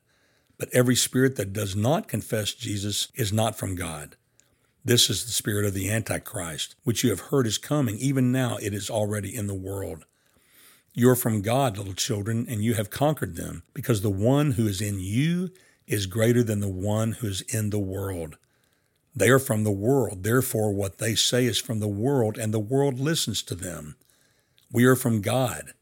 But 0.58 0.70
every 0.72 0.96
spirit 0.96 1.36
that 1.36 1.52
does 1.52 1.76
not 1.76 2.08
confess 2.08 2.54
Jesus 2.54 3.08
is 3.14 3.32
not 3.32 3.58
from 3.58 3.74
God. 3.74 4.16
This 4.84 5.10
is 5.10 5.24
the 5.24 5.32
spirit 5.32 5.66
of 5.66 5.74
the 5.74 5.90
Antichrist, 5.90 6.76
which 6.84 7.02
you 7.02 7.10
have 7.10 7.20
heard 7.20 7.46
is 7.46 7.58
coming. 7.58 7.98
Even 7.98 8.30
now 8.30 8.56
it 8.58 8.72
is 8.72 8.88
already 8.88 9.34
in 9.34 9.48
the 9.48 9.54
world. 9.54 10.04
You 10.98 11.10
are 11.10 11.14
from 11.14 11.42
God, 11.42 11.76
little 11.76 11.92
children, 11.92 12.46
and 12.48 12.64
you 12.64 12.72
have 12.72 12.88
conquered 12.88 13.36
them, 13.36 13.64
because 13.74 14.00
the 14.00 14.08
one 14.08 14.52
who 14.52 14.66
is 14.66 14.80
in 14.80 14.98
you 14.98 15.50
is 15.86 16.06
greater 16.06 16.42
than 16.42 16.60
the 16.60 16.70
one 16.70 17.12
who 17.12 17.26
is 17.26 17.42
in 17.42 17.68
the 17.68 17.78
world. 17.78 18.38
They 19.14 19.28
are 19.28 19.38
from 19.38 19.62
the 19.62 19.70
world, 19.70 20.22
therefore, 20.22 20.72
what 20.72 20.96
they 20.96 21.14
say 21.14 21.44
is 21.44 21.58
from 21.58 21.80
the 21.80 21.86
world, 21.86 22.38
and 22.38 22.54
the 22.54 22.58
world 22.58 22.98
listens 22.98 23.42
to 23.42 23.54
them. 23.54 23.96
We 24.72 24.86
are 24.86 24.96
from 24.96 25.20
God. 25.20 25.74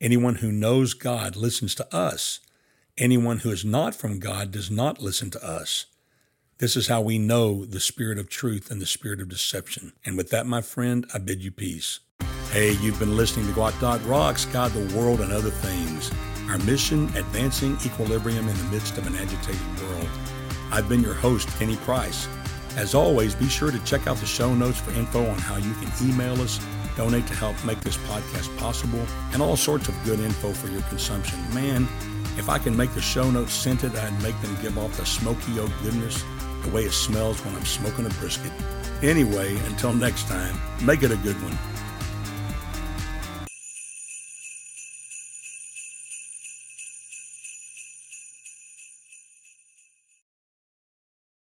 Anyone 0.00 0.36
who 0.36 0.50
knows 0.50 0.94
God 0.94 1.36
listens 1.36 1.74
to 1.74 1.94
us. 1.94 2.40
Anyone 2.96 3.40
who 3.40 3.50
is 3.50 3.66
not 3.66 3.94
from 3.94 4.18
God 4.18 4.50
does 4.50 4.70
not 4.70 5.02
listen 5.02 5.30
to 5.32 5.46
us. 5.46 5.84
This 6.56 6.76
is 6.76 6.88
how 6.88 7.02
we 7.02 7.18
know 7.18 7.66
the 7.66 7.78
spirit 7.78 8.18
of 8.18 8.30
truth 8.30 8.70
and 8.70 8.80
the 8.80 8.86
spirit 8.86 9.20
of 9.20 9.28
deception. 9.28 9.92
And 10.02 10.16
with 10.16 10.30
that, 10.30 10.46
my 10.46 10.62
friend, 10.62 11.04
I 11.12 11.18
bid 11.18 11.44
you 11.44 11.50
peace. 11.50 12.00
Hey, 12.52 12.72
you've 12.82 12.98
been 12.98 13.16
listening 13.16 13.46
to 13.46 13.52
Gwot 13.54 13.80
Dot 13.80 14.04
Rocks, 14.04 14.44
God, 14.44 14.72
the 14.72 14.94
World, 14.94 15.22
and 15.22 15.32
Other 15.32 15.48
Things. 15.48 16.10
Our 16.50 16.58
mission, 16.58 17.04
advancing 17.16 17.78
equilibrium 17.82 18.46
in 18.46 18.54
the 18.54 18.64
midst 18.64 18.98
of 18.98 19.06
an 19.06 19.16
agitated 19.16 19.80
world. 19.80 20.06
I've 20.70 20.86
been 20.86 21.00
your 21.00 21.14
host, 21.14 21.48
Kenny 21.58 21.76
Price. 21.76 22.28
As 22.76 22.94
always, 22.94 23.34
be 23.34 23.48
sure 23.48 23.70
to 23.70 23.78
check 23.84 24.06
out 24.06 24.18
the 24.18 24.26
show 24.26 24.54
notes 24.54 24.78
for 24.78 24.90
info 24.90 25.24
on 25.24 25.38
how 25.38 25.56
you 25.56 25.72
can 25.76 25.90
email 26.06 26.38
us, 26.42 26.60
donate 26.94 27.26
to 27.28 27.34
help 27.34 27.56
make 27.64 27.80
this 27.80 27.96
podcast 27.96 28.54
possible, 28.58 29.02
and 29.32 29.40
all 29.40 29.56
sorts 29.56 29.88
of 29.88 30.04
good 30.04 30.20
info 30.20 30.52
for 30.52 30.68
your 30.68 30.82
consumption. 30.82 31.38
Man, 31.54 31.88
if 32.36 32.50
I 32.50 32.58
can 32.58 32.76
make 32.76 32.92
the 32.92 33.00
show 33.00 33.30
notes 33.30 33.54
scented, 33.54 33.96
I'd 33.96 34.22
make 34.22 34.38
them 34.42 34.54
give 34.60 34.76
off 34.76 34.94
the 34.98 35.06
smoky 35.06 35.58
oak 35.58 35.70
goodness 35.82 36.22
the 36.64 36.70
way 36.70 36.84
it 36.84 36.92
smells 36.92 37.42
when 37.46 37.54
I'm 37.54 37.64
smoking 37.64 38.04
a 38.04 38.10
brisket. 38.10 38.52
Anyway, 39.00 39.56
until 39.68 39.94
next 39.94 40.28
time, 40.28 40.54
make 40.84 41.02
it 41.02 41.10
a 41.10 41.16
good 41.16 41.42
one. 41.42 41.56